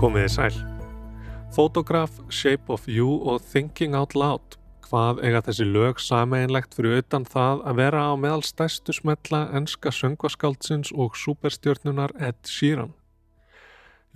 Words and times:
Komiði 0.00 0.28
sæl. 0.32 0.54
Photograph, 1.52 2.22
Shape 2.32 2.72
of 2.72 2.86
You 2.88 3.18
og 3.28 3.42
Thinking 3.44 3.92
Out 3.92 4.14
Loud. 4.16 4.54
Hvað 4.88 5.18
eiga 5.20 5.42
þessi 5.44 5.66
lög 5.68 5.98
sameinlegt 6.00 6.72
fyrir 6.72 7.02
utan 7.02 7.26
það 7.28 7.60
að 7.68 7.82
vera 7.82 8.04
á 8.08 8.16
meðal 8.16 8.40
stærstu 8.48 8.94
smetla 8.96 9.42
enska 9.60 9.92
söngvaskáldsins 9.92 10.94
og 10.96 11.18
superstjörnunar 11.20 12.14
Ed 12.16 12.40
Sheeran? 12.48 12.94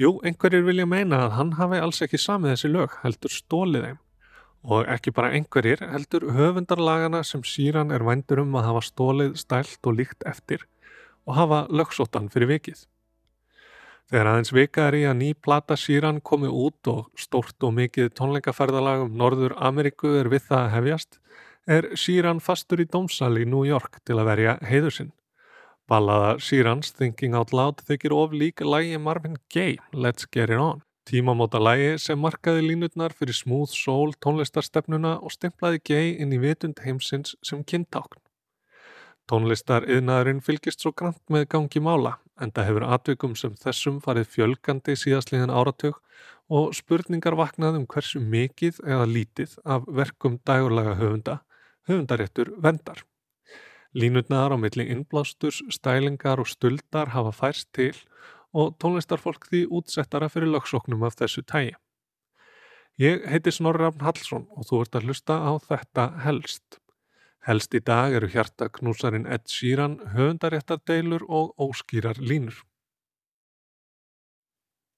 Jú, 0.01 0.15
einhverjir 0.25 0.65
vilja 0.65 0.89
meina 0.89 1.21
að 1.27 1.37
hann 1.37 1.53
hafi 1.61 1.83
alls 1.85 2.01
ekki 2.09 2.23
samið 2.23 2.55
þessi 2.55 2.73
lög, 2.73 2.97
heldur 3.05 3.37
stólið 3.37 3.87
þeim. 3.91 4.01
Og 4.65 4.89
ekki 4.97 5.13
bara 5.13 5.35
einhverjir, 5.37 5.85
heldur 5.85 6.31
höfundarlagana 6.33 7.21
sem 7.29 7.45
Sheeran 7.45 7.93
er 7.93 8.09
vændur 8.09 8.41
um 8.47 8.57
að 8.57 8.71
hafa 8.71 8.87
stólið 8.89 9.37
stælt 9.45 9.85
og 9.85 10.01
líkt 10.01 10.25
eftir 10.25 10.65
og 11.29 11.37
hafa 11.43 11.67
lögsóttan 11.69 12.33
fyrir 12.33 12.55
vikið. 12.57 12.87
Þegar 14.13 14.29
aðeins 14.29 14.53
vikaðar 14.53 14.95
í 14.99 15.03
að 15.09 15.15
ný 15.17 15.29
plata 15.47 15.77
síran 15.81 16.19
komi 16.21 16.49
út 16.53 16.89
og 16.93 17.07
stórt 17.17 17.65
og 17.65 17.73
mikið 17.79 18.11
tónleikaferðalag 18.19 19.07
um 19.07 19.15
Norður 19.17 19.55
Ameríku 19.57 20.11
er 20.19 20.29
við 20.29 20.43
það 20.51 20.61
að 20.61 20.73
hefjast, 20.75 21.21
er 21.65 21.89
síran 21.97 22.43
fastur 22.45 22.83
í 22.85 22.87
dómsal 22.91 23.33
í 23.41 23.47
New 23.49 23.65
York 23.65 24.03
til 24.05 24.19
að 24.19 24.29
verja 24.29 24.59
heiður 24.61 24.97
sinn. 24.99 25.13
Ballaða 25.89 26.35
sírans 26.41 26.93
Thinking 26.93 27.37
Out 27.37 27.55
Loud 27.57 27.81
þykir 27.89 28.13
of 28.17 28.37
lík 28.37 28.61
lægi 28.61 29.01
Marvin 29.01 29.39
Gaye, 29.53 29.81
Let's 29.93 30.29
Get 30.29 30.53
It 30.53 30.61
On. 30.61 30.85
Tímamóta 31.09 31.61
lægi 31.61 31.97
sem 32.01 32.21
markaði 32.21 32.65
línutnar 32.65 33.13
fyrir 33.17 33.37
smúð 33.37 33.73
sól 33.73 34.13
tónlistarstefnuna 34.25 35.15
og 35.25 35.33
stemplaði 35.33 35.81
Gaye 35.81 36.13
inn 36.21 36.33
í 36.33 36.43
vitund 36.45 36.85
heimsins 36.85 37.39
sem 37.45 37.65
kynntákn. 37.65 38.21
Tónlistar 39.29 39.89
yðnaðurinn 39.89 40.45
fylgist 40.45 40.85
svo 40.85 40.93
grant 40.93 41.21
með 41.33 41.49
gangi 41.57 41.81
mála 41.81 42.19
en 42.41 42.51
það 42.51 42.69
hefur 42.69 42.87
atvikum 42.97 43.35
sem 43.39 43.55
þessum 43.61 44.01
farið 44.05 44.31
fjölgandi 44.35 44.97
síðastliðin 44.99 45.53
áratug 45.55 46.01
og 46.53 46.75
spurningar 46.77 47.37
vaknað 47.39 47.81
um 47.81 47.87
hversu 47.87 48.21
mikið 48.21 48.81
eða 48.85 49.09
lítið 49.09 49.57
af 49.65 49.87
verkum 49.89 50.39
dægurlega 50.47 50.97
höfunda, 50.99 51.39
höfundaréttur 51.89 52.53
vendar. 52.61 53.05
Línutnaðar 53.95 54.55
á 54.55 54.59
milli 54.59 54.89
innblástus, 54.91 55.63
stælingar 55.71 56.43
og 56.43 56.51
stuldar 56.51 57.15
hafa 57.15 57.33
færst 57.33 57.71
til 57.73 57.95
og 58.55 58.75
tónlistarfólk 58.83 59.47
því 59.51 59.65
útsettara 59.71 60.29
fyrir 60.31 60.51
lagsóknum 60.51 61.07
af 61.07 61.17
þessu 61.19 61.43
tægi. 61.47 61.75
Ég 62.99 63.25
heiti 63.27 63.51
Snorri 63.51 63.83
Rafn 63.83 64.05
Hallsson 64.07 64.47
og 64.55 64.67
þú 64.69 64.85
ert 64.85 64.99
að 64.99 65.09
hlusta 65.09 65.39
á 65.43 65.53
þetta 65.59 66.11
helst. 66.23 66.79
Helst 67.45 67.75
í 67.77 67.81
dag 67.85 68.15
eru 68.17 68.29
hjartaknúsarinn 68.33 69.27
Ed 69.29 69.51
Sheeran, 69.53 69.99
höfundaréttardeilur 70.15 71.27
og 71.29 71.53
óskýrar 71.61 72.17
línur. 72.17 72.57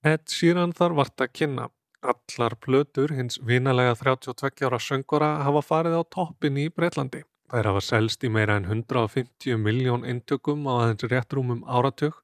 Ed 0.06 0.28
Sheeran 0.30 0.74
þarf 0.78 1.00
vart 1.00 1.24
að 1.24 1.32
kynna. 1.34 1.64
Allar 2.06 2.54
plötur 2.62 3.10
hins 3.16 3.40
vinalega 3.42 3.96
32 3.98 4.68
ára 4.68 4.78
söngora 4.78 5.30
hafa 5.42 5.62
farið 5.66 5.96
á 5.98 6.02
toppin 6.06 6.60
í 6.62 6.68
Breitlandi. 6.70 7.24
Þær 7.50 7.70
hafa 7.72 7.82
selst 7.82 8.22
í 8.22 8.30
meira 8.30 8.60
en 8.60 8.68
150 8.70 9.58
miljón 9.58 10.06
eintökum 10.06 10.68
á 10.70 10.86
aðeins 10.86 11.06
réttrúmum 11.10 11.64
áratug 11.66 12.20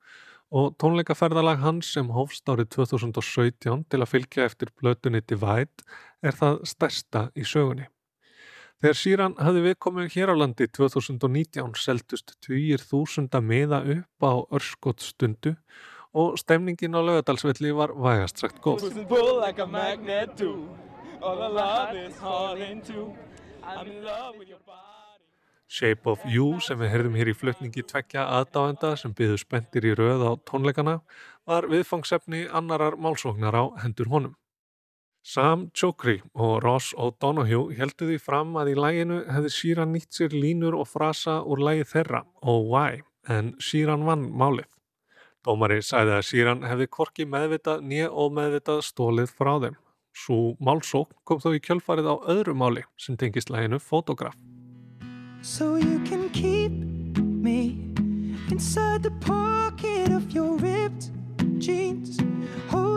og 0.55 0.77
tónleikaferðalag 0.79 1.64
hans 1.64 1.91
sem 1.97 2.12
hófst 2.14 2.47
árið 2.47 2.70
2017 2.77 3.89
til 3.91 4.01
að 4.01 4.12
fylgja 4.12 4.47
eftir 4.47 4.70
plötunni 4.79 5.23
Divide 5.27 5.83
er 6.23 6.39
það 6.39 6.62
stærsta 6.75 7.25
í 7.34 7.47
sögunni. 7.48 7.89
Þegar 8.83 8.99
síran 8.99 9.35
hafði 9.39 9.61
við 9.63 9.75
komið 9.85 10.15
hér 10.17 10.31
á 10.33 10.41
landi 10.41 10.67
2019 10.75 11.77
seldust 11.79 12.33
20.000 12.43 13.39
miða 13.47 13.79
upp 13.95 14.27
á 14.27 14.33
örskot 14.59 15.05
stundu 15.07 15.53
og 16.19 16.35
stemningin 16.43 16.98
á 16.98 17.01
lögadalsvelli 17.07 17.71
var 17.79 17.95
vægast 17.95 18.42
sagt 18.42 18.59
góð. 18.59 18.83
Shape 25.71 26.11
of 26.11 26.27
You 26.27 26.59
sem 26.59 26.83
við 26.83 26.91
heyrðum 26.97 27.23
hér 27.23 27.31
í 27.31 27.39
flutningi 27.39 27.87
tveggja 27.87 28.27
aðdáenda 28.41 28.97
sem 28.98 29.15
byggðu 29.15 29.39
spendir 29.47 29.87
í 29.92 29.95
röð 29.95 30.27
á 30.27 30.31
tónleikana 30.42 30.98
var 31.47 31.71
viðfangsefni 31.71 32.48
annarar 32.51 32.98
málsóknar 32.98 33.55
á 33.55 33.65
hendur 33.87 34.11
honum. 34.11 34.35
Sam 35.23 35.69
Chokri 35.71 36.17
og 36.35 36.65
Ross 36.65 36.91
O'Donoghue 36.99 37.77
heldu 37.79 38.09
því 38.09 38.17
fram 38.19 38.57
að 38.59 38.73
í 38.73 38.75
læginu 38.75 39.21
hefði 39.31 39.53
Sheeran 39.55 39.93
nýtt 39.95 40.17
sér 40.19 40.35
línur 40.35 40.75
og 40.75 40.89
frasa 40.91 41.37
úr 41.47 41.63
lægi 41.63 41.87
þeirra 41.93 42.25
og 42.43 42.67
why, 42.73 43.03
en 43.31 43.53
Sheeran 43.63 44.03
vann 44.09 44.25
málið. 44.35 44.67
Dómari 45.47 45.79
sæði 45.79 46.17
að 46.17 46.27
Sheeran 46.27 46.67
hefði 46.67 46.89
korki 46.99 47.27
meðvitað 47.31 47.87
nýja 47.87 48.11
og 48.11 48.35
meðvitað 48.35 48.83
stólið 48.89 49.31
frá 49.39 49.53
þeim. 49.63 49.79
Svo 50.13 50.41
málsókn 50.59 51.15
kom 51.25 51.39
þó 51.39 51.53
í 51.55 51.63
kjölfarið 51.63 52.11
á 52.11 52.15
öðru 52.35 52.57
máli 52.59 52.83
sem 52.99 53.17
tengist 53.17 53.51
læginu 53.55 53.79
Fotograf. 53.79 54.35
So 55.43 55.77
you 55.77 56.03
can 56.05 56.31
keep 56.31 56.73
me 57.19 57.95
inside 58.51 59.07
the 59.07 59.15
pocket 59.23 60.11
of 60.11 60.35
your 60.35 60.59
ripped 60.59 61.11
jeans 61.63 62.19
Holding 62.71 62.92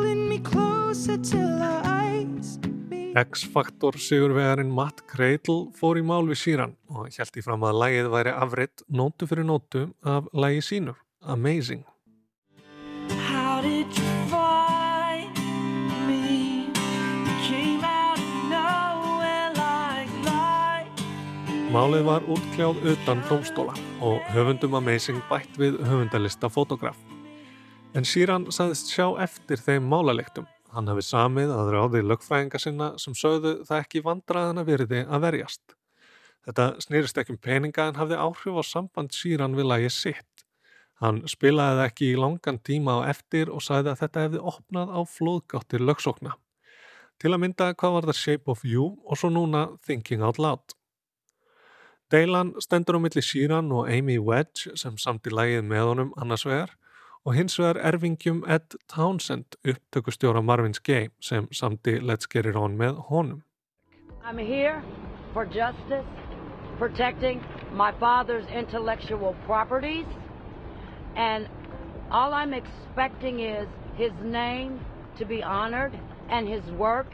X-faktor 3.16 3.96
sigurvegarinn 3.96 4.72
Matt 4.76 5.06
Cradle 5.08 5.70
fór 5.80 5.96
í 5.96 6.04
mál 6.04 6.26
við 6.28 6.40
síran 6.42 6.74
og 6.92 7.08
í 7.08 7.44
fram 7.46 7.64
að 7.64 7.78
lægið 7.80 8.10
væri 8.12 8.34
afriðt 8.36 8.84
nótu 8.92 9.30
fyrir 9.30 9.48
nótu 9.48 9.86
af 10.04 10.28
lægi 10.36 10.66
sínu, 10.68 10.96
Amazing. 11.24 11.86
Málið 21.76 22.06
var 22.08 22.24
útkljáð 22.32 22.86
utan 22.92 23.24
domstóla 23.32 23.74
og 24.04 24.20
höfundum 24.36 24.76
Amazing 24.80 25.24
bætt 25.32 25.56
við 25.60 25.80
höfundalista 25.88 26.52
fotograf. 26.52 27.05
En 27.96 28.04
síran 28.04 28.50
saðist 28.52 28.92
sjá 28.92 29.08
eftir 29.24 29.62
þeim 29.62 29.88
málalektum 29.88 30.50
Hann 30.76 30.90
hafi 30.92 31.06
samið 31.08 31.52
að 31.56 31.70
ráði 31.72 32.00
lögfræðinga 32.04 32.60
sinna 32.60 32.88
sem 33.00 33.14
sögðu 33.16 33.62
það 33.64 33.78
ekki 33.80 34.02
vandraðana 34.04 34.66
veriði 34.68 35.06
að 35.08 35.22
verjast. 35.24 35.76
Þetta 36.44 36.66
snýrist 36.84 37.22
ekki 37.22 37.32
um 37.32 37.40
peninga 37.40 37.86
en 37.88 38.00
hafði 38.02 38.18
áhrif 38.20 38.60
á 38.60 38.64
samband 38.68 39.16
síran 39.16 39.56
við 39.56 39.70
lagi 39.70 39.94
sitt. 39.96 40.44
Hann 41.00 41.24
spilaði 41.32 41.80
það 41.80 41.86
ekki 41.86 42.12
í 42.12 42.20
langan 42.20 42.60
tíma 42.60 43.00
á 43.00 43.08
eftir 43.14 43.54
og 43.56 43.64
sagði 43.64 43.94
að 43.94 44.02
þetta 44.04 44.28
hefði 44.28 44.44
opnað 44.52 44.92
á 44.92 45.00
flóðgáttir 45.16 45.88
lögsókna. 45.88 46.36
Til 47.24 47.32
að 47.32 47.42
mynda 47.46 47.72
hvað 47.72 47.96
var 47.96 48.12
það 48.12 48.22
Shape 48.26 48.52
of 48.52 48.68
You 48.68 48.92
og 49.08 49.20
svo 49.22 49.32
núna 49.32 49.66
Thinking 49.88 50.28
Out 50.28 50.44
Loud. 50.44 50.76
Deilan 52.12 52.52
stendur 52.60 53.00
á 53.00 53.04
milli 53.08 53.24
síran 53.24 53.72
og 53.72 53.88
Amy 53.88 54.20
Wedge 54.20 54.76
sem 54.76 55.00
samt 55.00 55.24
í 55.24 55.32
lagið 55.32 55.64
með 55.72 55.94
honum 55.94 56.18
annars 56.20 56.44
vegar 56.44 56.76
og 57.26 57.34
hins 57.34 57.58
vegar 57.60 57.80
erfingjum 57.90 58.44
Ed 58.48 58.78
Townsend 58.94 59.58
upptökustjóra 59.66 60.42
Marvin's 60.46 60.82
Gaye 60.84 61.10
sem 61.20 61.48
samti 61.52 61.98
Let's 62.00 62.30
Get 62.30 62.46
It 62.46 62.56
On 62.56 62.78
með 62.78 63.02
honum. 63.10 63.42
I'm 64.24 64.38
here 64.38 64.82
for 65.34 65.46
justice, 65.46 66.06
protecting 66.78 67.42
my 67.74 67.92
father's 68.00 68.46
intellectual 68.54 69.36
properties 69.46 70.06
and 71.16 71.50
all 72.12 72.34
I'm 72.34 72.54
expecting 72.54 73.40
is 73.40 73.68
his 73.98 74.14
name 74.24 74.80
to 75.18 75.26
be 75.26 75.42
honored 75.44 75.94
and 76.30 76.48
his 76.48 76.64
work 76.78 77.08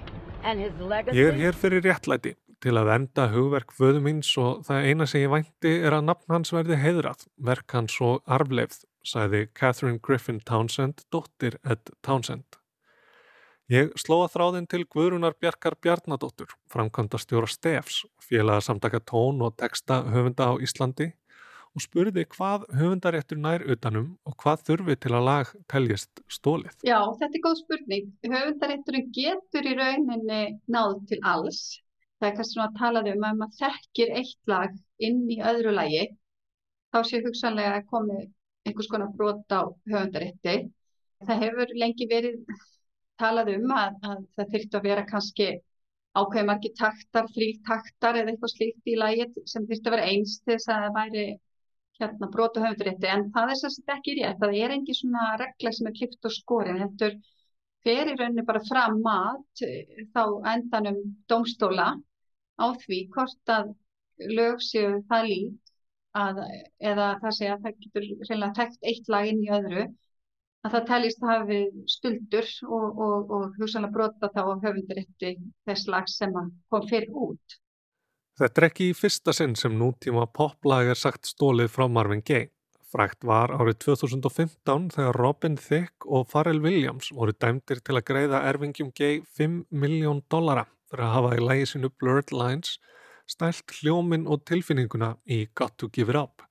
and 0.44 0.60
his 0.60 0.74
legacy. 0.80 1.18
Ég 1.18 1.34
er 1.34 1.40
hér 1.40 1.56
fyrir 1.56 1.84
réttlæti 1.88 2.36
til 2.62 2.78
að 2.78 2.92
venda 2.92 3.28
hugverk 3.32 3.72
föðu 3.74 4.04
míns 4.04 4.30
og 4.38 4.66
það 4.68 4.88
eina 4.92 5.08
sem 5.08 5.24
ég 5.24 5.32
vænti 5.32 5.76
er 5.82 5.96
að 5.98 6.08
nafn 6.12 6.36
hans 6.36 6.52
verði 6.54 6.78
heiðrað, 6.78 7.28
verk 7.40 7.72
hans 7.74 7.96
og 8.04 8.22
arfleifð 8.28 8.84
sagði 9.04 9.48
Catherine 9.58 10.00
Griffin 10.04 10.42
Townsend, 10.46 11.06
dóttir 11.12 11.58
Ed 11.64 11.94
Townsend. 12.06 12.62
Ég 13.72 13.94
slóa 13.96 14.28
þráðinn 14.28 14.68
til 14.68 14.84
Guðrunar 14.84 15.38
Bjarkar 15.40 15.78
Bjarnadóttur, 15.80 16.50
framkvæmda 16.68 17.20
stjóra 17.22 17.48
Stefs, 17.48 18.02
félaga 18.20 18.66
samtaka 18.66 19.00
tón 19.00 19.40
og 19.46 19.56
texta 19.62 20.02
höfunda 20.12 20.50
á 20.52 20.54
Íslandi 20.60 21.14
og 21.72 21.84
spurði 21.86 22.26
hvað 22.34 22.66
höfundaréttur 22.76 23.40
nær 23.40 23.64
utanum 23.72 24.10
og 24.28 24.36
hvað 24.44 24.66
þurfi 24.68 24.98
til 25.00 25.14
að 25.16 25.28
lag 25.28 25.54
teljist 25.72 26.20
stólið. 26.28 26.76
Já, 26.84 27.00
þetta 27.22 27.32
er 27.32 27.46
góð 27.46 27.56
spurning. 27.62 28.12
Höfundarétturinn 28.28 29.08
getur 29.16 29.70
í 29.70 29.78
rauninni 29.80 30.42
náð 30.68 30.98
til 31.14 31.22
alls. 31.24 31.80
Það 32.20 32.28
er 32.28 32.36
kannski 32.38 32.58
svona 32.58 32.70
að 32.70 32.82
tala 32.82 33.06
um 33.08 33.26
að 33.30 33.40
maður 33.40 33.58
þekkir 33.62 34.14
eitt 34.20 34.52
lag 34.52 34.76
inn 35.02 35.24
í 35.32 35.40
öðru 35.40 35.72
lagi, 35.74 36.04
þá 36.92 37.00
sé 37.08 37.24
hugsanlega 37.24 37.80
að 37.80 37.88
komi 37.90 38.20
einhvers 38.66 38.90
konar 38.92 39.12
brot 39.18 39.54
á 39.54 39.62
höfundarétti. 39.92 40.56
Það 41.28 41.44
hefur 41.46 41.74
lengi 41.84 42.08
verið 42.10 42.40
talað 43.22 43.54
um 43.56 43.74
að, 43.76 44.00
að 44.10 44.24
það 44.38 44.56
þurftu 44.56 44.80
að 44.80 44.88
vera 44.90 45.06
kannski 45.10 45.50
ákveði 46.18 46.48
margi 46.50 46.72
taktar, 46.78 47.30
þrýr 47.36 47.60
taktar 47.68 48.20
eða 48.20 48.34
eitthvað 48.34 48.54
slíkt 48.56 48.92
í 48.92 48.98
lægit 49.00 49.38
sem 49.48 49.68
þurftu 49.68 49.92
að 49.92 49.96
vera 49.96 50.10
eins 50.12 50.40
til 50.42 50.56
þess 50.56 50.72
að 50.74 50.86
það 50.86 50.98
væri 51.00 51.26
hérna 52.02 52.30
brot 52.34 52.58
á 52.58 52.64
höfundarétti 52.66 53.12
en 53.14 53.28
það 53.36 53.54
er 53.54 53.60
sérst 53.62 53.94
ekki 53.96 54.18
rétt. 54.18 54.40
Það 54.42 54.58
er 54.64 54.76
engi 54.78 54.98
svona 54.98 55.28
regla 55.42 55.74
sem 55.78 55.90
er 55.90 55.98
klipt 56.00 56.28
og 56.28 56.36
skorin. 56.36 56.82
Þetta 56.82 57.12
fer 57.86 58.12
í 58.12 58.16
rauninni 58.18 58.46
bara 58.48 58.64
fram 58.68 59.02
mat 59.06 59.66
eh, 59.66 60.06
þá 60.14 60.24
endanum 60.54 61.02
domstóla 61.32 61.94
á 62.62 62.66
því 62.84 63.00
hvort 63.16 63.54
að 63.56 63.74
lög 64.38 64.62
séu 64.66 65.00
það 65.10 65.30
lík 65.32 65.71
að, 66.18 66.44
eða 66.84 67.08
það 67.22 67.36
sé 67.38 67.50
að 67.52 67.66
það 67.66 67.82
getur 67.84 68.08
reynilega 68.30 68.54
tekt 68.58 68.88
eitt 68.92 69.12
lag 69.12 69.28
inn 69.32 69.44
í 69.46 69.52
öðru 69.52 69.88
að 70.62 70.76
það 70.76 70.88
telist 70.92 71.26
hafi 71.26 71.60
stuldur 71.90 72.48
og, 72.68 72.88
og, 73.06 73.34
og 73.34 73.58
hugsanlega 73.58 73.96
brota 73.96 74.30
þá 74.30 74.42
á 74.46 74.54
höfundarétti 74.66 75.36
þess 75.68 75.90
lags 75.90 76.18
sem 76.22 76.36
kom 76.70 76.88
fyrir 76.90 77.10
út. 77.12 77.58
Þetta 78.42 78.62
er 78.62 78.68
ekki 78.70 78.90
í 78.90 78.98
fyrsta 78.98 79.34
sinn 79.36 79.56
sem 79.60 79.74
nútíma 79.78 80.28
poplag 80.34 80.92
er 80.94 81.00
sagt 81.00 81.30
stólið 81.30 81.72
frá 81.74 81.88
Marvin 81.92 82.24
Gaye. 82.26 82.50
Frækt 82.92 83.24
var 83.24 83.54
árið 83.56 83.78
2015 83.86 84.90
þegar 84.92 85.16
Robin 85.16 85.56
Thicke 85.56 86.08
og 86.12 86.26
Pharrell 86.32 86.60
Williams 86.64 87.12
voru 87.16 87.32
dæmdir 87.32 87.80
til 87.80 87.96
að 87.96 88.08
greiða 88.10 88.42
erfingjum 88.50 88.90
gei 88.98 89.22
5 89.40 89.62
miljón 89.72 90.20
dollara 90.32 90.66
fyrir 90.92 91.06
að 91.08 91.14
hafa 91.16 91.38
í 91.38 91.46
lægi 91.46 91.70
sinu 91.72 91.92
Blurred 92.02 92.34
Lines 92.36 92.76
stælt 93.32 93.76
hljóminn 93.80 94.28
og 94.28 94.44
tilfinninguna 94.48 95.16
í 95.26 95.46
Got 95.56 95.78
to 95.80 95.90
Give 95.94 96.12
It 96.12 96.20
Up. 96.20 96.44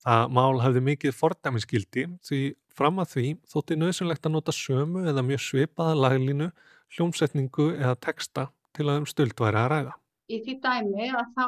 Það 0.00 0.32
mál 0.32 0.62
hefði 0.64 0.82
mikið 0.86 1.16
fordæmiskildi 1.16 2.06
því 2.24 2.40
fram 2.76 3.02
að 3.02 3.12
því 3.14 3.26
þótti 3.52 3.76
nöðsynlegt 3.76 4.26
að 4.26 4.34
nota 4.36 4.54
sömu 4.56 5.04
eða 5.10 5.24
mjög 5.26 5.42
svipaða 5.44 5.98
laglínu, 5.98 6.48
hljómsetningu 6.96 7.68
eða 7.76 7.98
texta 8.00 8.48
til 8.76 8.88
að 8.88 9.02
um 9.02 9.08
stöld 9.10 9.36
væri 9.38 9.60
að 9.60 9.70
ræða. 9.74 9.94
Í 10.30 10.40
því 10.46 10.56
dæmi 10.64 11.10
að 11.10 11.32
þá 11.36 11.46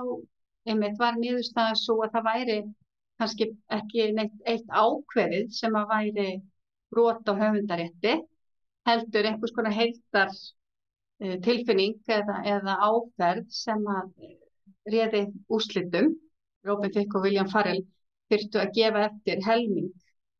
einmitt 0.68 0.98
var 1.00 1.18
niðurstaðan 1.18 1.78
svo 1.78 1.98
að 2.04 2.16
það 2.16 2.28
væri 2.28 2.58
kannski 3.20 3.48
ekki 3.72 4.08
neitt 4.16 4.34
eitt 4.50 4.68
ákveðið 4.68 5.52
sem 5.54 5.78
að 5.78 5.90
væri 5.92 6.28
brot 6.92 7.28
á 7.30 7.32
höfundarétti 7.38 8.16
heldur 8.88 9.28
einhvers 9.28 9.54
konar 9.56 9.74
heildar 9.76 10.30
uh, 10.32 11.36
tilfinning 11.46 11.98
eða, 12.10 12.40
eða 12.56 12.78
áferð 12.88 13.46
sem 13.54 13.84
að 13.86 14.10
réði 14.88 15.26
úslitum 15.52 16.14
Robin 16.66 16.94
Thicke 16.94 17.18
og 17.18 17.26
William 17.26 17.50
Farrell 17.50 17.84
þurftu 18.30 18.62
að 18.62 18.74
gefa 18.78 19.06
eftir 19.10 19.44
helming 19.46 19.92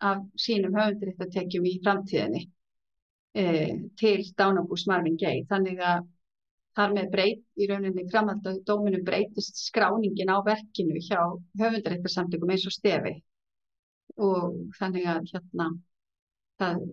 af 0.02 0.24
sínum 0.40 0.74
höfundaréttatekjum 0.78 1.68
í 1.68 1.76
framtíðinni 1.84 2.42
uh, 2.46 3.76
til 4.00 4.18
Dánabús 4.38 4.88
Marvin 4.90 5.18
Gaye. 5.20 5.46
Þannig 5.50 5.82
að 5.82 6.06
Þar 6.76 6.94
með 6.96 7.08
breyt 7.12 7.60
í 7.60 7.66
rauninni 7.68 8.06
framhaldadóminum 8.08 9.02
breytist 9.04 9.58
skráningin 9.60 10.32
á 10.32 10.40
verkinu 10.46 11.00
hjá 11.04 11.20
höfundaréttarsamtökum 11.60 12.52
eins 12.54 12.64
og 12.68 12.72
stefi. 12.72 13.12
Og 14.16 14.56
þannig 14.78 15.08
að 15.12 15.26
hérna 15.34 15.66
það 16.62 16.86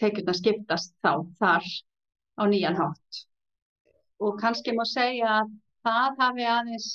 tekjurna 0.00 0.36
skiptast 0.38 0.94
þá 1.04 1.12
þar 1.40 1.68
á 2.40 2.42
nýjan 2.48 2.80
hátt. 2.80 3.20
Og 4.24 4.40
kannski 4.40 4.72
má 4.72 4.86
segja 4.88 5.42
að 5.42 5.52
það 5.86 6.20
hafi 6.22 6.46
aðeins 6.50 6.88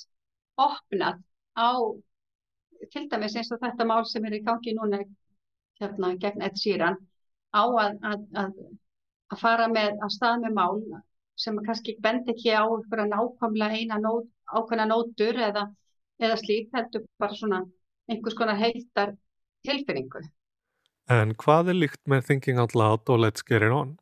opnað 0.60 1.22
á 1.56 1.72
til 2.92 3.08
dæmis 3.12 3.38
eins 3.38 3.52
og 3.54 3.62
þetta 3.62 3.88
mál 3.88 4.04
sem 4.10 4.26
er 4.28 4.38
í 4.38 4.44
gangi 4.46 4.76
núna 4.78 5.02
hérna 5.82 6.14
gegn 6.22 6.44
Ed 6.46 6.58
Sheeran 6.60 6.98
á 7.54 7.64
að, 7.64 7.98
að, 8.10 8.26
að, 8.44 8.52
að 9.34 9.42
fara 9.42 9.68
með 9.72 9.98
að 10.02 10.14
stað 10.16 10.44
með 10.46 10.58
mál 10.58 10.76
sem 11.42 11.58
kannski 11.66 11.98
bend 12.04 12.30
ekki 12.30 12.54
á 12.54 12.64
einhverja 12.66 13.08
nákvæmlega 13.10 13.80
eina 13.80 13.98
nót, 14.02 14.28
ákveðna 14.52 14.88
nótur 14.92 15.40
eða, 15.48 15.66
eða 16.22 16.38
slík, 16.42 16.70
heldur 16.76 17.08
bara 17.22 17.38
svona 17.38 17.64
einhvers 18.12 18.38
konar 18.38 18.60
heiltar 18.60 19.16
tilfinningu. 19.66 20.22
En 21.12 21.34
hvað 21.40 21.74
er 21.74 21.80
líkt 21.80 22.02
með 22.12 22.28
Thinking 22.28 22.62
Out 22.62 22.76
Loud 22.78 23.10
og 23.10 23.24
Let's 23.24 23.46
Get 23.48 23.66
It 23.66 23.74
On? 23.74 23.96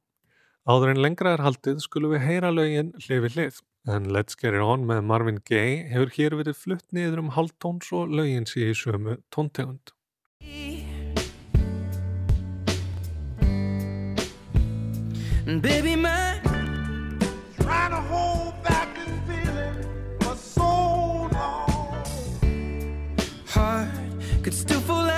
Áður 0.69 0.93
en 0.93 1.01
lengra 1.01 1.33
er 1.33 1.45
haldið 1.45 1.79
skulum 1.85 2.13
við 2.13 2.25
heyra 2.27 2.51
lögin 2.53 2.91
hlifi 2.99 3.31
hlið, 3.33 3.61
en 3.87 4.09
Let's 4.13 4.35
Get 4.35 4.53
It 4.53 4.65
On 4.65 4.83
með 4.87 5.05
Marvin 5.07 5.39
Gaye 5.47 5.85
hefur 5.91 6.11
hér 6.17 6.35
verið 6.41 6.59
flutt 6.59 6.85
niður 6.95 7.23
um 7.23 7.31
haldtóns 7.37 7.93
og 7.95 8.11
lögin 8.11 8.49
sé 8.49 8.71
í 8.71 8.75
sömu 8.75 9.19
tóntegund. 9.31 9.93
Baby 15.61 15.95
man 15.95 16.29
could 24.49 24.57
still 24.57 24.79
fall 24.79 25.08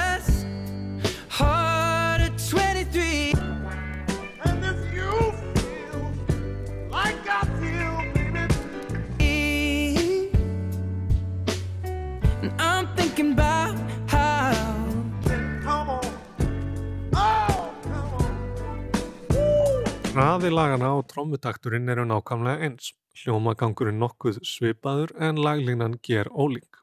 Hraði 20.32 20.48
lagana 20.48 20.90
og 20.96 21.10
trommutakturinn 21.12 21.92
eru 21.92 22.06
nákvæmlega 22.08 22.64
eins. 22.64 22.94
Hljómagangurinn 23.20 23.98
nokkuð 24.00 24.38
svipaður 24.48 25.12
en 25.28 25.42
laglínan 25.44 25.98
ger 26.08 26.30
ólík. 26.32 26.78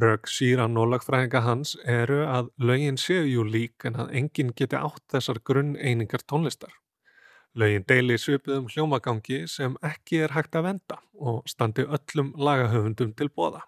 Rögg 0.00 0.30
síran 0.32 0.78
og 0.80 0.88
lagfræðinga 0.94 1.42
hans 1.44 1.74
eru 1.96 2.22
að 2.24 2.48
lögin 2.56 2.96
séu 2.96 3.26
jú 3.28 3.44
lík 3.44 3.84
en 3.84 4.00
að 4.00 4.14
enginn 4.22 4.54
geti 4.56 4.80
átt 4.80 5.04
þessar 5.12 5.42
grunn 5.44 5.76
einingar 5.76 6.24
tónlistar. 6.24 6.72
Lögin 7.52 7.84
deili 7.84 8.16
svipuðum 8.16 8.72
hljómagangi 8.72 9.42
sem 9.58 9.76
ekki 9.84 10.24
er 10.24 10.32
hægt 10.32 10.56
að 10.56 10.70
venda 10.70 11.02
og 11.20 11.44
standi 11.44 11.84
öllum 11.84 12.32
lagahöfundum 12.32 13.12
til 13.12 13.28
bóða. 13.28 13.60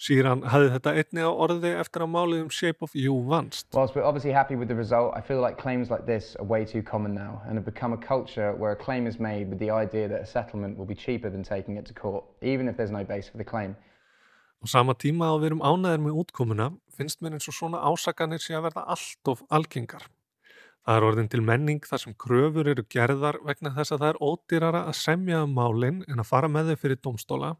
Síran 0.00 0.40
hafði 0.48 0.68
þetta 0.72 0.92
einni 0.96 1.24
á 1.28 1.28
orði 1.28 1.70
eftir 1.76 2.00
að 2.06 2.08
málið 2.14 2.38
um 2.46 2.52
Shape 2.56 2.86
of 2.86 2.94
You 2.96 3.18
vannst. 3.28 3.66
Whilst 3.76 3.94
we're 3.94 4.06
obviously 4.08 4.32
happy 4.32 4.56
with 4.56 4.68
the 4.72 4.74
result, 4.74 5.12
I 5.14 5.20
feel 5.20 5.42
like 5.44 5.58
claims 5.60 5.90
like 5.92 6.06
this 6.06 6.36
are 6.40 6.46
way 6.52 6.64
too 6.64 6.80
common 6.80 7.12
now 7.12 7.42
and 7.44 7.60
have 7.60 7.66
become 7.66 7.92
a 7.92 8.00
culture 8.00 8.54
where 8.56 8.72
a 8.72 8.80
claim 8.80 9.06
is 9.06 9.20
made 9.20 9.50
with 9.50 9.58
the 9.58 9.68
idea 9.68 10.08
that 10.08 10.22
a 10.22 10.26
settlement 10.26 10.78
will 10.78 10.88
be 10.88 10.96
cheaper 10.96 11.28
than 11.28 11.44
taking 11.44 11.76
it 11.76 11.84
to 11.92 11.92
court, 11.92 12.24
even 12.40 12.66
if 12.66 12.78
there's 12.78 12.90
no 12.90 13.04
base 13.04 13.28
for 13.28 13.36
the 13.36 13.44
claim. 13.44 13.76
Á 14.64 14.72
sama 14.72 14.96
tíma 14.96 15.34
að 15.34 15.42
við 15.42 15.52
erum 15.52 15.62
ánæðir 15.68 16.02
með 16.06 16.16
útkomuna 16.24 16.72
finnst 16.96 17.20
mér 17.20 17.36
eins 17.36 17.52
og 17.52 17.60
svona 17.60 17.84
ásakanir 17.84 18.40
sé 18.40 18.56
að 18.56 18.70
verða 18.70 18.88
allt 18.96 19.34
of 19.34 19.44
algengar. 19.52 20.08
Það 20.80 20.96
er 20.96 21.10
orðin 21.10 21.28
til 21.28 21.44
menning 21.44 21.84
þar 21.84 22.06
sem 22.08 22.16
kröfur 22.16 22.72
eru 22.72 22.88
gerðar 22.88 23.36
vegna 23.44 23.76
þess 23.76 23.92
að 23.92 24.06
það 24.06 24.14
er 24.14 24.24
ódýrara 24.24 24.86
að 24.88 25.02
semja 25.04 25.44
um 25.44 25.52
málinn 25.52 26.06
en 26.08 26.24
að 26.24 26.30
fara 26.32 26.48
með 26.48 26.72
þau 26.72 26.80
fyrir 26.86 27.04
domstóla, 27.04 27.58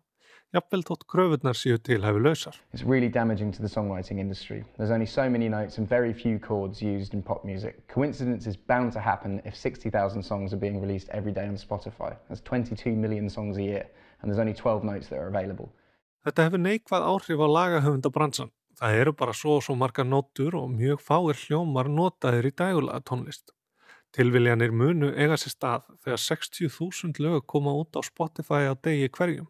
jafnvel 0.55 0.83
þótt 0.87 1.05
kröfurnar 1.11 1.55
séu 1.55 1.79
til 1.79 2.03
hefur 2.03 2.23
lausar. 2.25 2.57
It's 2.75 2.83
really 2.83 3.09
damaging 3.09 3.53
to 3.55 3.63
the 3.63 3.69
songwriting 3.71 4.19
industry. 4.19 4.65
There's 4.77 4.91
only 4.91 5.07
so 5.07 5.29
many 5.31 5.49
notes 5.49 5.79
and 5.79 5.89
very 5.89 6.13
few 6.13 6.39
chords 6.39 6.83
used 6.83 7.15
in 7.15 7.23
pop 7.23 7.45
music. 7.45 7.87
Coincidence 7.89 8.47
is 8.51 8.57
bound 8.57 8.93
to 8.93 9.01
happen 9.01 9.41
if 9.45 9.55
60,000 9.55 10.23
songs 10.23 10.53
are 10.53 10.61
being 10.61 10.81
released 10.81 11.09
every 11.11 11.33
day 11.33 11.47
on 11.47 11.57
Spotify. 11.57 12.17
That's 12.29 12.41
22 12.41 12.97
million 12.97 13.31
songs 13.31 13.59
a 13.59 13.63
year 13.63 13.87
and 14.23 14.31
there's 14.31 14.41
only 14.41 14.55
12 14.55 14.85
notes 14.85 15.09
that 15.09 15.19
are 15.19 15.29
available. 15.29 15.71
Þetta 16.27 16.49
hefur 16.49 16.61
neikvað 16.61 17.07
áhrif 17.07 17.41
á 17.41 17.49
lagahöfundabransan. 17.49 18.51
Það 18.81 18.99
eru 18.99 19.13
bara 19.13 19.33
svo 19.37 19.61
og 19.61 19.65
svo 19.65 19.77
marga 19.79 20.05
nótur 20.05 20.57
og 20.59 20.69
mjög 20.73 21.01
fáir 21.05 21.39
hljómar 21.47 21.89
notaðir 21.89 22.51
í 22.51 22.53
dægulega 22.57 23.01
tónlist. 23.07 23.55
Tilviljanir 24.11 24.75
munu 24.75 25.13
eiga 25.15 25.39
sér 25.39 25.55
stað 25.55 25.89
þegar 26.03 26.21
60.000 26.27 27.23
lög 27.23 27.47
koma 27.47 27.73
út 27.79 27.95
á 27.95 28.03
Spotify 28.03 28.67
á 28.67 28.75
degi 28.75 29.09
hverjum. 29.15 29.47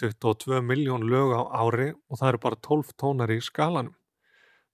22 0.00 0.62
miljón 0.64 1.04
lög 1.08 1.34
á 1.36 1.42
ári 1.62 1.90
og 1.92 2.18
það 2.18 2.28
eru 2.28 2.40
bara 2.44 2.60
12 2.68 2.94
tónar 3.00 3.32
í 3.32 3.40
skalanum. 3.44 3.94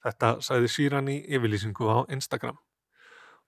Þetta 0.04 0.38
sæði 0.44 0.70
síran 0.70 1.10
í 1.10 1.16
yfirlýsingu 1.26 1.88
á 1.90 1.98
Instagram. 2.14 2.58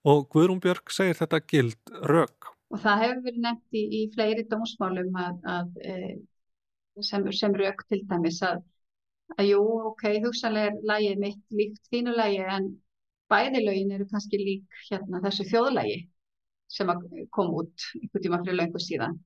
Og 0.03 0.27
Guðrún 0.33 0.59
Björg 0.63 0.91
segir 0.91 1.17
þetta 1.19 1.39
gild 1.47 1.93
rög. 2.09 2.49
Og 2.71 2.81
það 2.81 3.01
hefur 3.03 3.23
verið 3.27 3.41
nefnt 3.45 3.77
í, 3.77 3.83
í 3.99 4.01
fleiri 4.15 4.45
dómsmálum 4.49 5.17
að, 5.21 5.39
að 5.55 5.81
e, 5.85 5.95
sem, 7.07 7.27
sem 7.35 7.55
rauk 7.61 7.83
til 7.87 8.01
dæmis 8.09 8.39
að, 8.47 8.63
að 9.37 9.51
jú, 9.51 9.61
ok, 9.91 10.05
hugsanlega 10.25 10.71
er 10.71 10.79
lægið 10.91 11.21
mitt 11.23 11.59
líkt 11.59 11.91
þínu 11.91 12.15
lægi 12.17 12.45
en 12.55 12.71
bæði 13.31 13.63
lögin 13.65 13.93
eru 13.95 14.07
kannski 14.11 14.39
lík 14.39 14.81
hérna 14.89 15.21
þessu 15.23 15.47
þjóðlægi 15.51 15.99
sem 16.71 16.91
kom 17.35 17.51
út 17.59 17.87
einhvern 17.99 18.23
tíma 18.25 18.39
fyrir 18.43 18.59
löngu 18.59 18.81
síðan. 18.81 19.19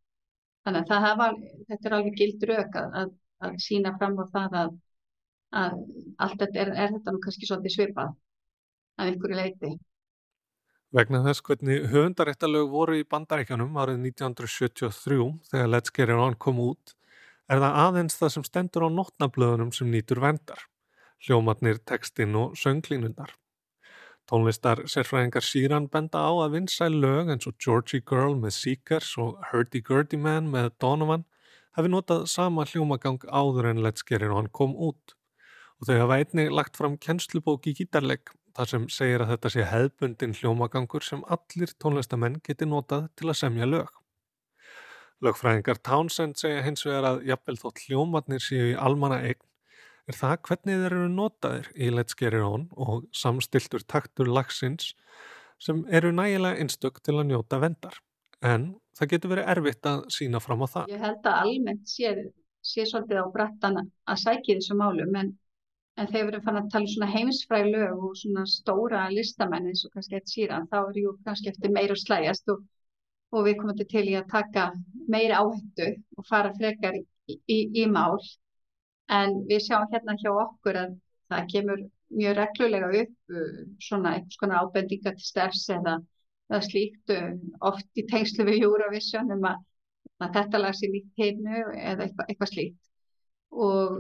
Þannig 0.66 0.92
að 0.96 1.18
var, 1.20 1.38
þetta 1.70 1.88
er 1.88 1.96
alveg 2.00 2.20
gild 2.20 2.44
rauk 2.50 2.78
að, 2.82 2.96
að, 3.02 3.10
að 3.46 3.58
sína 3.62 3.94
fram 4.00 4.18
á 4.18 4.26
það 4.34 4.60
að 4.62 4.74
allt 5.56 6.40
þetta 6.42 6.62
er, 6.64 6.72
er 6.74 6.96
þetta 6.96 7.14
nú 7.14 7.22
kannski 7.24 7.48
svolítið 7.48 7.76
svipað 7.76 8.16
af 8.96 9.10
einhverju 9.10 9.38
leiti. 9.38 9.72
Vegna 10.96 11.22
þess 11.26 11.44
hvernig 11.44 11.88
höfundaréttalög 11.92 12.70
voru 12.72 12.98
í 13.00 13.08
bandaríkjanum 13.12 13.78
árið 13.80 14.04
1973 14.12 15.32
þegar 15.52 15.72
Let's 15.72 15.94
Get 15.96 16.12
It 16.12 16.22
On 16.26 16.38
kom 16.40 16.62
út 16.64 16.96
er 17.52 17.62
það 17.62 17.80
aðeins 17.84 18.20
það 18.20 18.34
sem 18.36 18.46
stendur 18.48 18.88
á 18.88 18.90
nótnablöðunum 18.90 19.74
sem 19.76 19.90
nýtur 19.92 20.22
vendar, 20.24 20.62
hljómatnir, 21.28 21.82
tekstinn 21.86 22.38
og 22.40 22.56
sönglínundar. 22.60 23.36
Tónlistar 24.26 24.80
sérfræðingar 24.90 25.46
síran 25.46 25.86
benda 25.94 26.24
á 26.26 26.34
að 26.34 26.56
vinsæl 26.56 26.96
lög 26.98 27.28
eins 27.30 27.46
og 27.46 27.60
Georgie 27.62 28.02
Girl 28.02 28.34
með 28.40 28.56
Seekers 28.56 29.12
og 29.22 29.44
Hurdy 29.52 29.84
Gurdy 29.86 30.18
Man 30.18 30.48
með 30.50 30.72
Donovan 30.82 31.28
hefði 31.78 31.92
notað 31.94 32.24
sama 32.32 32.66
hljómagang 32.66 33.22
áður 33.30 33.70
en 33.70 33.84
Let's 33.86 34.02
Get 34.02 34.26
It 34.26 34.34
On 34.34 34.50
kom 34.50 34.74
út. 34.74 35.14
Og 35.78 35.90
þau 35.90 36.00
hafa 36.00 36.18
einnig 36.18 36.50
lagt 36.58 36.80
fram 36.80 36.96
kennslubók 36.98 37.70
í 37.70 37.76
gítarlegg 37.78 38.34
þar 38.58 38.72
sem 38.72 38.88
segir 38.98 39.22
að 39.22 39.36
þetta 39.36 39.52
sé 39.54 39.68
hefðbundin 39.70 40.36
hljómagangur 40.40 41.06
sem 41.06 41.22
allir 41.30 41.76
tónlistamenn 41.78 42.40
geti 42.42 42.66
notað 42.66 43.12
til 43.20 43.30
að 43.30 43.40
semja 43.44 43.70
lög. 43.70 43.92
Lögfræðingar 45.22 45.84
Townsend 45.86 46.40
segja 46.42 46.64
hins 46.66 46.82
vegar 46.88 47.12
að 47.12 47.28
jafnvel 47.30 47.62
þótt 47.62 47.86
hljómatnir 47.86 48.42
séu 48.42 48.72
í 48.72 48.80
almanna 48.88 49.22
eign 49.22 49.44
er 50.10 50.18
það 50.18 50.36
hvernig 50.48 50.82
þeir 50.82 50.96
eru 50.96 51.12
notaðir 51.12 51.70
í 51.76 51.92
Let's 51.94 52.18
Get 52.18 52.36
It 52.38 52.46
On 52.46 52.68
og 52.76 53.06
samstiltur 53.16 53.86
taktur 53.90 54.30
lagsins 54.30 54.94
sem 55.62 55.84
eru 55.88 56.12
nægilega 56.14 56.60
einstök 56.62 57.00
til 57.04 57.16
að 57.16 57.30
njóta 57.32 57.62
vendar. 57.64 57.98
En 58.44 58.74
það 58.98 59.12
getur 59.14 59.34
verið 59.34 59.50
erfitt 59.56 59.90
að 59.90 60.04
sína 60.14 60.42
fram 60.44 60.66
á 60.66 60.68
það. 60.68 60.92
Ég 60.94 61.06
held 61.06 61.32
að 61.32 61.40
almennt 61.46 61.90
sé, 61.90 62.12
sé 62.62 62.86
svolítið 62.86 63.24
á 63.24 63.26
brattan 63.34 63.82
að 63.82 64.22
sækja 64.22 64.60
þessu 64.60 64.78
málum 64.78 65.18
en, 65.22 65.32
en 65.96 66.12
þegar 66.12 66.28
við 66.28 66.34
erum 66.34 66.46
fann 66.46 66.62
að 66.62 66.70
tala 66.76 66.86
um 66.86 66.94
svona 66.94 67.12
heimsfræg 67.16 67.72
lög 67.72 68.06
og 68.10 68.16
svona 68.20 68.46
stóra 68.52 69.08
listamenn 69.14 69.72
eins 69.72 69.86
og 69.88 69.96
kannski 69.96 70.20
eitt 70.20 70.32
síran 70.32 70.70
þá 70.70 70.80
er 70.84 71.02
jú 71.02 71.16
kannski 71.26 71.54
eftir 71.54 71.74
meir 71.74 71.96
og 71.96 72.02
slægast 72.04 72.52
og 72.54 72.66
og 73.36 73.46
við 73.48 73.60
komum 73.60 73.80
til 73.80 74.06
í 74.08 74.16
að 74.18 74.30
taka 74.32 74.70
meiri 75.12 75.36
áhættu 75.36 75.92
og 76.18 76.28
fara 76.30 76.54
frekar 76.56 76.96
í, 76.96 77.04
í, 77.52 77.58
í 77.82 77.86
mál 77.92 78.20
en 79.12 79.36
við 79.50 79.68
sjáum 79.68 79.88
hérna 79.92 80.16
hjá 80.22 80.32
okkur 80.32 80.80
að 80.82 80.96
það 81.32 81.48
kemur 81.54 81.84
mjög 82.16 82.38
reglulega 82.40 82.90
upp 83.02 83.36
uh, 83.36 83.62
svona 83.82 84.16
einhvers 84.16 84.40
konar 84.42 84.66
ábendinga 84.66 85.16
til 85.16 85.26
stefs 85.26 85.68
eða, 85.74 85.98
slíkt 86.66 87.14
uh, 87.14 87.32
oft 87.70 88.02
í 88.02 88.06
tengslu 88.10 88.46
við 88.50 88.68
Eurovision 88.68 89.34
um 89.36 89.48
að, 89.50 89.62
að 90.22 90.36
þetta 90.40 90.62
lag 90.62 90.78
sé 90.78 90.90
líkt 90.92 91.22
heimnu 91.22 91.64
eða 91.74 92.06
eitthvað, 92.08 92.30
eitthvað 92.30 92.52
slíkt. 92.54 92.82
Og 93.56 94.00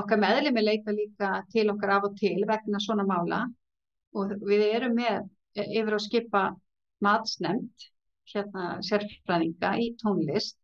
okkar 0.00 0.20
meðlemi 0.22 0.64
leita 0.64 0.94
líka 0.96 1.30
til 1.52 1.68
okkar 1.72 1.98
af 1.98 2.08
og 2.08 2.14
til 2.18 2.38
vegna 2.48 2.80
svona 2.80 3.04
mála. 3.06 3.44
Og 4.16 4.32
við 4.46 4.62
erum 4.70 4.94
með 4.96 5.26
yfir 5.60 5.96
að 5.96 6.04
skipa 6.06 6.44
matsnemt 7.04 7.88
hérna 8.32 8.78
sérfræðinga 8.86 9.74
í 9.82 9.90
tónlist 10.00 10.56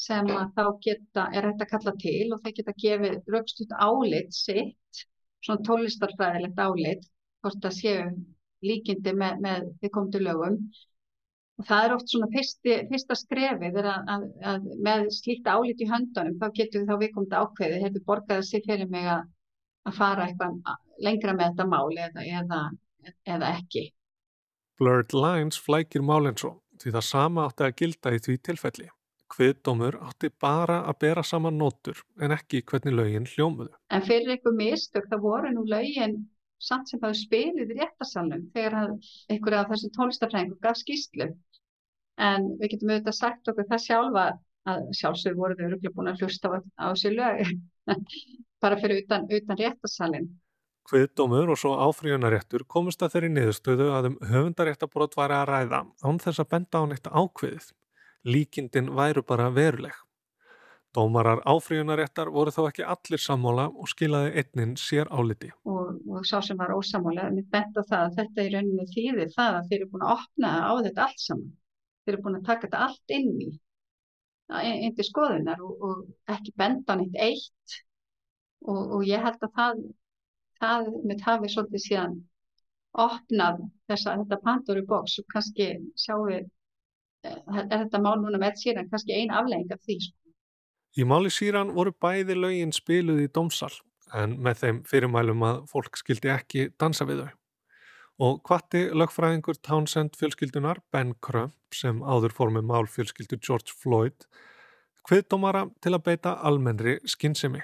sem 0.00 0.28
þá 0.56 0.64
geta, 0.84 1.26
er 1.36 1.48
hægt 1.50 1.64
að 1.64 1.72
kalla 1.74 1.94
til 2.00 2.26
og 2.34 2.42
þeir 2.44 2.56
geta 2.58 2.76
gefið 2.84 3.32
raukstuðt 3.34 3.74
álit 3.86 4.36
sitt, 4.36 5.02
svona 5.44 5.64
tónlistarfræðilegt 5.68 6.60
álit, 6.60 7.08
hvort 7.44 7.60
það 7.64 7.76
séu 7.78 8.06
líkindi 8.64 9.12
með, 9.16 9.42
með 9.44 9.68
við 9.82 9.92
komum 9.94 10.12
til 10.12 10.24
lögum 10.26 10.56
og 11.60 11.66
það 11.68 11.86
er 11.86 11.94
oft 11.96 12.12
svona 12.12 12.28
fyrsti, 12.32 12.76
fyrsta 12.88 13.16
skrefið 13.18 13.78
er 13.82 13.88
að, 13.92 14.10
að, 14.14 14.26
að 14.52 14.68
með 14.86 15.06
slíkta 15.16 15.56
álit 15.56 15.80
í 15.84 15.88
höndunum 15.88 16.38
þá 16.40 16.46
getur 16.56 16.86
þá 16.88 16.94
við 17.02 17.12
komum 17.14 17.28
til 17.30 17.40
ákveðið, 17.44 17.84
hefur 17.86 18.06
borgað 18.08 18.44
sér 18.48 18.64
fyrir 18.66 18.88
mig 18.92 19.08
að, 19.12 19.26
að 19.88 19.98
fara 20.00 20.28
eitthvað 20.28 20.60
lengra 21.04 21.36
með 21.36 21.52
þetta 21.52 21.68
máli 21.74 22.04
eða, 22.06 22.26
eða, 22.40 22.62
eða 23.36 23.52
ekki. 23.58 23.84
Blurred 24.80 25.12
Lines 25.12 25.60
flækir 25.60 26.04
málinn 26.04 26.40
svo 26.40 26.56
því 26.80 26.94
það 26.96 27.06
sama 27.10 27.44
átti 27.48 27.66
að 27.66 27.76
gilda 27.76 28.14
í 28.16 28.22
því 28.24 28.36
tilfelli. 28.48 28.88
Hviðdómur 29.30 29.96
átti 30.02 30.30
bara 30.42 30.80
að 30.90 30.98
bera 31.04 31.22
saman 31.22 31.58
nótur 31.58 32.00
en 32.20 32.34
ekki 32.34 32.64
hvernig 32.66 32.96
lögin 32.96 33.28
hljómuðu. 33.30 33.70
En 33.94 34.02
fyrir 34.06 34.34
einhver 34.34 34.56
mistök 34.58 35.06
það 35.10 35.24
voru 35.26 35.52
nú 35.54 35.62
lögin 35.70 36.16
samt 36.60 36.90
sem 36.90 37.00
það 37.00 37.16
spilið 37.20 37.72
í 37.72 37.78
réttasalunum 37.78 38.48
þegar 38.54 38.76
einhverja 39.30 39.62
af 39.62 39.72
þessu 39.72 39.92
tólistafræðingu 39.96 40.58
gaf 40.64 40.80
skýslu. 40.82 41.30
En 42.20 42.50
við 42.60 42.74
getum 42.74 42.92
auðvitað 42.92 43.16
sagt 43.16 43.52
okkur 43.52 43.68
það 43.70 43.84
sjálfa 43.86 44.26
að 44.68 44.90
sjálfsögur 44.98 45.38
voru 45.38 45.56
þau 45.56 45.66
öruglega 45.70 45.94
búin 45.96 46.12
að 46.12 46.22
hlusta 46.24 46.52
á 46.52 46.86
þessu 46.90 47.14
lög 47.14 47.54
bara 48.62 48.78
fyrir 48.82 49.04
utan, 49.04 49.26
utan 49.30 49.60
réttasalinn. 49.62 50.30
Kviðdómur 50.90 51.52
og 51.52 51.58
svo 51.60 51.76
áfríunaréttur 51.86 52.64
komist 52.68 53.02
að 53.04 53.14
þeirri 53.14 53.30
niðurstöðu 53.34 53.88
að 53.94 54.10
um 54.10 54.16
höfundaréttabrót 54.26 55.14
væri 55.16 55.36
að 55.38 55.50
ræða 55.52 55.80
án 56.02 56.18
þess 56.24 56.42
að 56.42 56.50
benda 56.54 56.82
á 56.82 56.84
neitt 56.90 57.06
ákveðið. 57.06 57.68
Líkindin 58.24 58.90
væru 58.96 59.22
bara 59.26 59.48
veruleg. 59.54 59.94
Dómarar 60.94 61.38
áfríunaréttar 61.46 62.28
voru 62.34 62.50
þó 62.50 62.64
ekki 62.66 62.82
allir 62.82 63.22
sammála 63.22 63.68
og 63.70 63.88
skilaði 63.92 64.42
einnin 64.42 64.74
sér 64.80 65.10
áliti. 65.14 65.52
Og, 65.70 66.00
og 66.10 66.26
sá 66.26 66.40
sem 66.42 66.58
var 66.58 66.74
ósammála, 66.74 67.28
mér 67.30 67.46
benda 67.52 67.84
það 67.86 68.06
að 68.08 68.16
þetta 68.18 68.46
í 68.46 68.52
rauninni 68.54 68.86
þýðir 68.90 69.30
það 69.36 69.58
að 69.58 69.68
þeir 69.70 69.78
eru 69.78 69.90
búin 69.92 70.06
að 70.06 70.14
opna 70.16 70.50
á 70.66 70.72
þetta 70.88 71.04
allt 71.06 71.22
saman. 71.26 71.52
Þeir 72.02 72.14
eru 72.14 72.24
búin 72.26 72.40
að 72.40 72.48
taka 72.50 72.66
þetta 72.66 72.82
allt 72.88 73.14
inn 73.18 73.30
í, 73.46 73.48
inn 74.72 74.98
til 74.98 75.06
skoðunar 75.06 75.62
og, 75.62 75.86
og 75.86 76.34
ekki 76.34 76.56
benda 76.58 76.98
á 76.98 76.98
neitt 76.98 77.22
eitt 77.22 77.78
og, 78.66 78.82
og 78.98 79.06
ég 79.06 79.22
held 79.22 79.46
að 79.46 79.54
það 79.60 79.84
það 80.60 80.90
með 81.08 81.26
hafi 81.26 81.50
svolítið 81.52 81.84
síðan 81.86 82.16
opnað 83.00 83.60
þessa, 83.88 84.16
þetta 84.22 84.40
Pandoru 84.44 84.82
boks 84.88 85.20
og 85.22 85.28
kannski 85.32 85.68
sjáum 85.94 86.26
við 86.28 86.48
er 87.24 87.68
þetta 87.70 88.00
mál 88.02 88.16
núna 88.20 88.40
með 88.40 88.60
síran 88.62 88.88
kannski 88.90 89.16
ein 89.16 89.34
aflegging 89.34 89.72
af 89.74 89.82
því 89.84 89.98
sko. 90.06 90.16
Í 90.98 91.06
máli 91.06 91.30
síran 91.30 91.74
voru 91.76 91.92
bæði 91.94 92.36
lögin 92.38 92.72
spiluð 92.74 93.24
í 93.24 93.28
domsal 93.30 93.72
en 94.16 94.38
með 94.42 94.62
þeim 94.62 94.80
fyrirmælum 94.90 95.44
að 95.46 95.60
fólk 95.70 96.00
skildi 96.00 96.32
ekki 96.32 96.70
dansa 96.80 97.06
við 97.06 97.24
þau. 97.24 97.36
Og 98.20 98.40
hvati 98.44 98.82
lögfræðingur 98.92 99.60
Townsend 99.64 100.18
fjölskyldunar 100.20 100.82
Ben 100.92 101.14
Crump 101.24 101.56
sem 101.72 102.02
áður 102.02 102.34
fór 102.36 102.50
með 102.52 102.66
mál 102.68 102.90
fjölskyldu 102.90 103.38
George 103.40 103.72
Floyd 103.72 104.26
hviðdómara 105.08 105.68
til 105.80 105.94
að 105.96 106.04
beita 106.10 106.34
almennri 106.46 106.98
skinnsemi 107.08 107.62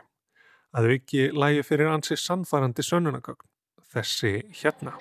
að 0.76 0.90
auki 0.94 1.28
lægi 1.32 1.66
fyrir 1.66 1.92
ansi 1.92 2.18
sannfarandi 2.20 2.84
sönnunagögn, 2.84 3.48
þessi 3.92 4.38
hérna. 4.60 4.96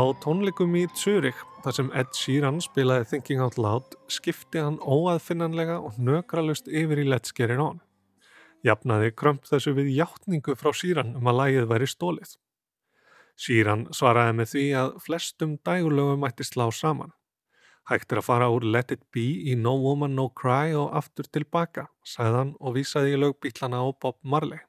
Á 0.00 0.16
tónleikum 0.16 0.72
í 0.80 0.86
Zurich, 0.96 1.36
þar 1.60 1.74
sem 1.76 1.88
Ed 2.00 2.14
Sheeran 2.16 2.60
spilaði 2.64 3.04
Thinking 3.10 3.42
Out 3.44 3.58
Loud, 3.60 3.96
skipti 4.08 4.62
hann 4.62 4.78
óaðfinnanlega 4.80 5.74
og 5.84 5.98
nökralust 6.00 6.70
yfir 6.72 7.02
í 7.02 7.04
Let's 7.04 7.34
Get 7.36 7.52
It 7.52 7.60
On. 7.60 7.82
Jafnaði 8.64 9.10
krömp 9.12 9.44
þessu 9.50 9.74
við 9.76 9.90
hjáttningu 9.98 10.54
frá 10.56 10.70
Sheeran 10.72 11.12
um 11.18 11.28
að 11.28 11.36
lægið 11.42 11.68
væri 11.74 11.90
stólið. 11.92 12.32
Sheeran 13.36 13.84
svaraði 13.92 14.38
með 14.38 14.50
því 14.54 14.64
að 14.84 14.96
flestum 15.04 15.52
dægulögum 15.68 16.24
mætti 16.24 16.48
slá 16.48 16.64
saman. 16.72 17.12
Hægt 17.92 18.14
er 18.14 18.22
að 18.22 18.28
fara 18.30 18.48
úr 18.54 18.64
Let 18.64 18.96
It 18.96 19.04
Be 19.12 19.26
í 19.52 19.58
No 19.58 19.76
Woman 19.84 20.16
No 20.16 20.30
Cry 20.32 20.72
og 20.80 20.96
aftur 20.96 21.28
tilbaka, 21.28 21.90
sagðan 22.08 22.56
og 22.56 22.78
vísaði 22.80 23.18
í 23.18 23.20
lögbítlana 23.20 23.84
á 23.84 23.88
Bob 23.92 24.16
Marley. 24.24 24.64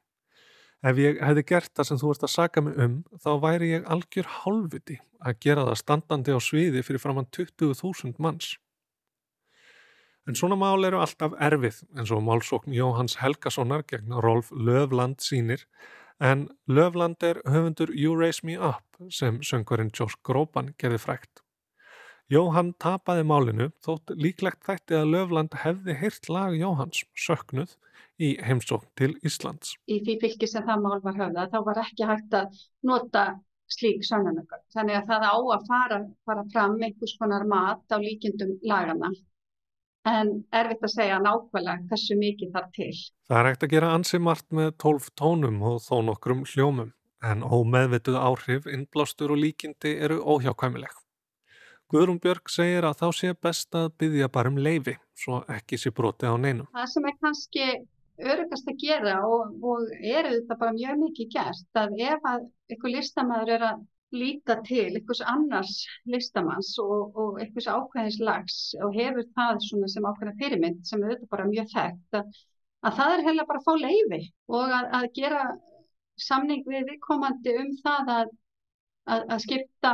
Ef 0.81 0.97
ég 0.97 1.19
hefði 1.21 1.43
gert 1.45 1.71
það 1.77 1.87
sem 1.87 1.99
þú 2.01 2.11
ert 2.13 2.23
að 2.25 2.33
saka 2.33 2.61
mig 2.65 2.77
um, 2.81 2.97
þá 3.21 3.31
væri 3.43 3.69
ég 3.75 3.87
algjör 3.93 4.29
hálfviti 4.41 4.97
að 5.21 5.37
gera 5.45 5.65
það 5.67 5.79
standandi 5.83 6.33
á 6.33 6.39
sviði 6.41 6.81
fyrir 6.85 7.03
framann 7.03 7.29
20.000 7.29 8.17
manns. 8.17 8.55
En 10.25 10.37
svona 10.37 10.57
mál 10.57 10.85
eru 10.85 11.01
alltaf 11.01 11.33
erfið 11.41 11.83
eins 11.97 12.13
og 12.13 12.23
málsókn 12.25 12.73
Jóhans 12.73 13.19
Helgasonar 13.21 13.85
gegn 13.89 14.17
Rolf 14.25 14.49
Löfland 14.53 15.21
sínir 15.21 15.67
en 16.21 16.47
Löfland 16.69 17.23
er 17.25 17.41
höfundur 17.45 17.93
You 17.93 18.17
Raise 18.17 18.45
Me 18.45 18.57
Up 18.57 19.01
sem 19.09 19.41
söngvarinn 19.45 19.93
Josh 19.93 20.17
Groban 20.25 20.73
gerði 20.81 21.01
frækt. 21.01 21.41
Jóhann 22.31 22.75
tapaði 22.79 23.25
málinu 23.27 23.71
þótt 23.83 24.13
líklegt 24.15 24.61
þætti 24.63 24.95
að 25.01 25.09
Löfland 25.13 25.55
hefði 25.65 25.97
heyrt 25.99 26.29
lag 26.31 26.53
Jóhanns, 26.55 27.01
söknuð, 27.17 27.73
í 28.21 28.31
heimsókn 28.45 28.89
til 28.99 29.13
Íslands. 29.27 29.75
Í 29.89 30.01
því 30.05 30.17
fylki 30.21 30.49
sem 30.49 30.65
það 30.67 30.83
mál 30.85 30.99
var 31.05 31.17
höfða 31.17 31.47
þá 31.53 31.57
var 31.67 31.81
ekki 31.85 32.09
hægt 32.09 32.37
að 32.37 32.61
nota 32.87 33.25
slík 33.71 34.05
sannanökar. 34.05 34.61
Þannig 34.75 34.99
að 34.99 35.09
það 35.09 35.27
á 35.31 35.35
að 35.55 35.67
fara, 35.67 35.99
fara 36.27 36.45
fram 36.53 36.79
einhvers 36.79 37.17
konar 37.19 37.45
mat 37.47 37.83
á 37.93 37.97
líkindum 38.01 38.57
lagana. 38.67 39.11
En 40.07 40.31
erfitt 40.57 40.87
að 40.87 40.95
segja 40.95 41.19
nákvæmlega 41.21 41.85
hversu 41.91 42.17
mikið 42.17 42.55
þar 42.55 42.71
til. 42.77 42.93
Það 43.29 43.39
er 43.39 43.49
hægt 43.51 43.65
að 43.67 43.75
gera 43.75 43.91
ansi 43.95 44.19
margt 44.19 44.49
með 44.49 44.73
tólf 44.81 45.11
tónum 45.19 45.61
og 45.69 45.77
þó 45.85 46.01
nokkrum 46.09 46.43
hljómum. 46.49 46.89
En 47.21 47.45
ómeðvituð 47.45 48.17
áhrif, 48.17 48.65
innblástur 48.65 49.35
og 49.35 49.37
líkindi 49.43 49.93
eru 50.01 50.17
óhjákvæmileg. 50.25 50.95
Guðrún 51.91 52.21
Björg 52.23 52.49
segir 52.49 52.87
að 52.87 53.01
þá 53.01 53.07
sé 53.13 53.33
best 53.35 53.75
að 53.77 53.91
byggja 54.01 54.29
bara 54.31 54.49
um 54.49 54.57
leifi, 54.57 54.95
svo 55.13 55.43
ekki 55.51 55.77
sé 55.77 55.91
broti 55.93 56.25
á 56.25 56.33
neinum. 56.33 56.69
Það 56.73 56.87
sem 56.95 57.07
er 57.09 57.17
kannski 57.19 57.65
örugast 58.33 58.69
að 58.69 58.83
gera 58.83 59.15
og, 59.27 59.55
og 59.63 59.89
eru 59.99 60.35
þetta 60.35 60.57
bara 60.59 60.75
mjög 60.77 61.01
mikið 61.05 61.31
gert 61.35 61.81
að 61.81 61.97
ef 62.11 62.29
að 62.33 62.45
einhver 62.71 62.95
listamæður 62.95 63.53
er 63.55 63.65
að 63.71 63.81
líta 64.11 64.57
til 64.67 64.87
einhvers 64.91 65.21
annars 65.33 65.73
listamanns 66.13 66.71
og, 66.83 67.15
og 67.15 67.39
einhvers 67.41 67.69
ákveðins 67.71 68.19
lags 68.27 68.57
og 68.83 68.95
hefur 68.97 69.27
það 69.37 69.61
sem 69.63 70.07
ákveðina 70.07 70.37
fyrirmynd 70.41 70.81
sem 70.87 71.03
er 71.03 71.15
þetta 71.15 71.31
bara 71.31 71.49
mjög 71.51 71.69
þekkt 71.73 72.19
að, 72.19 72.41
að 72.87 72.97
það 72.99 73.15
er 73.15 73.25
heila 73.27 73.47
bara 73.51 73.61
að 73.61 73.67
fá 73.69 73.85
leiði 73.85 74.21
og 74.51 74.75
að, 74.79 74.89
að 74.99 75.07
gera 75.19 75.45
samning 76.21 76.65
við 76.67 76.89
viðkomandi 76.91 77.55
um 77.61 77.71
það 77.85 78.11
að, 78.17 78.35
að 79.15 79.39
skipta 79.45 79.93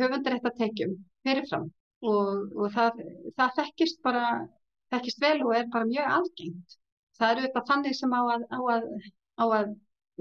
höfundaréttatekjum 0.00 0.98
fyrirfram 1.26 1.70
og, 2.02 2.50
og 2.58 2.74
það, 2.74 3.02
það 3.38 3.56
þekkist 3.60 4.02
bara 4.04 4.26
þekkist 4.92 5.22
vel 5.22 5.38
og 5.46 5.54
er 5.56 5.70
bara 5.72 5.88
mjög 5.88 6.14
algengt 6.18 6.78
það 7.18 7.34
eru 7.34 7.46
þetta 7.46 7.64
þannig 7.68 7.98
sem 7.98 8.14
á 8.14 8.22
að, 8.22 8.46
á 8.48 8.60
að, 8.76 8.88
á 9.38 9.44
að 9.46 9.70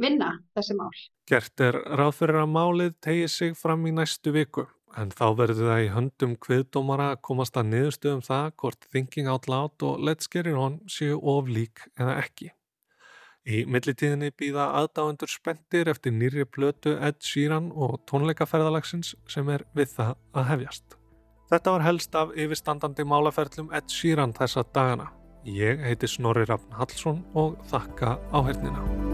vinna 0.02 0.30
þessi 0.56 0.78
mál. 0.78 0.92
Gert 1.30 1.64
er 1.64 1.80
ráð 2.00 2.14
fyrir 2.20 2.42
að 2.44 2.54
málið 2.54 2.94
tegi 3.04 3.28
sig 3.32 3.58
fram 3.58 3.84
í 3.88 3.96
næstu 3.96 4.34
viku 4.36 4.68
en 5.00 5.12
þá 5.16 5.28
verður 5.40 5.70
það 5.70 5.84
í 5.86 5.92
höndum 5.96 6.38
hviðdómara 6.44 7.12
að 7.14 7.22
komast 7.28 7.60
að 7.60 7.70
niðurstöðum 7.72 8.24
það 8.26 8.48
hvort 8.64 8.88
Thinking 8.92 9.30
Out 9.32 9.48
Loud 9.52 9.86
og 9.88 10.02
Let's 10.04 10.32
Get 10.32 10.50
It 10.52 10.58
On 10.60 10.82
séu 10.92 11.20
oflík 11.20 11.86
eða 12.00 12.18
ekki. 12.24 12.52
Í 13.42 13.64
millitíðinni 13.66 14.30
býða 14.38 14.68
aðdáendur 14.78 15.32
spendir 15.32 15.90
eftir 15.90 16.14
nýri 16.14 16.46
plötu 16.46 16.94
Ed 17.02 17.24
Sheeran 17.26 17.72
og 17.74 17.98
tónleikaferðalagsins 18.12 19.16
sem 19.32 19.50
er 19.50 19.66
við 19.74 19.96
það 19.96 20.14
að 20.36 20.52
hefjast. 20.52 21.00
Þetta 21.52 21.74
var 21.74 21.88
helst 21.88 22.14
af 22.16 22.36
yfirstandandi 22.38 23.08
málaferðlum 23.08 23.74
Ed 23.76 23.90
Sheeran 23.92 24.36
þessa 24.38 24.64
dagana. 24.76 25.10
Ég 25.44 25.80
heiti 25.82 26.06
Snorri 26.06 26.46
Rafn 26.46 26.76
Hallsson 26.78 27.24
og 27.34 27.56
þakka 27.72 28.20
áhengina. 28.30 29.11